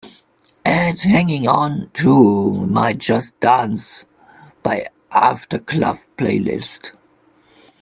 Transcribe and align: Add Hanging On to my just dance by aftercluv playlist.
Add 0.65 1.01
Hanging 1.01 1.47
On 1.47 1.91
to 1.93 2.53
my 2.65 2.93
just 2.93 3.39
dance 3.39 4.05
by 4.63 4.89
aftercluv 5.11 6.07
playlist. 6.17 6.93